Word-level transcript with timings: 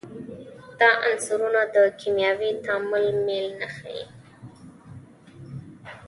دا 0.79 0.89
عنصرونه 1.07 1.61
د 1.75 1.75
کیمیاوي 1.99 2.51
تعامل 2.65 3.05
میل 3.25 3.47
نه 3.59 3.67
ښیي. 3.75 4.05